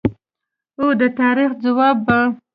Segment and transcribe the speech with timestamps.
[0.79, 2.19] او د تاریخ ځواب به